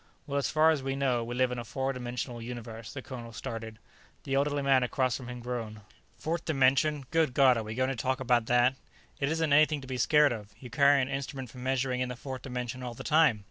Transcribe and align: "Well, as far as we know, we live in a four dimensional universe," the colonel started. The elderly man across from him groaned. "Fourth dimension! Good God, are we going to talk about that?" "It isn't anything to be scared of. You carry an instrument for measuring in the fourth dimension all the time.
"Well, 0.25 0.39
as 0.39 0.49
far 0.49 0.71
as 0.71 0.81
we 0.81 0.95
know, 0.95 1.23
we 1.23 1.35
live 1.35 1.51
in 1.51 1.59
a 1.59 1.63
four 1.63 1.93
dimensional 1.93 2.41
universe," 2.41 2.91
the 2.91 3.03
colonel 3.03 3.31
started. 3.31 3.77
The 4.23 4.33
elderly 4.33 4.63
man 4.63 4.81
across 4.81 5.15
from 5.15 5.27
him 5.27 5.41
groaned. 5.41 5.81
"Fourth 6.17 6.43
dimension! 6.43 7.05
Good 7.11 7.35
God, 7.35 7.55
are 7.55 7.63
we 7.63 7.75
going 7.75 7.89
to 7.89 7.95
talk 7.95 8.19
about 8.19 8.47
that?" 8.47 8.73
"It 9.19 9.29
isn't 9.29 9.53
anything 9.53 9.79
to 9.81 9.85
be 9.87 9.97
scared 9.99 10.31
of. 10.31 10.55
You 10.59 10.71
carry 10.71 11.03
an 11.03 11.07
instrument 11.07 11.51
for 11.51 11.59
measuring 11.59 12.01
in 12.01 12.09
the 12.09 12.15
fourth 12.15 12.41
dimension 12.41 12.81
all 12.81 12.95
the 12.95 13.03
time. 13.03 13.39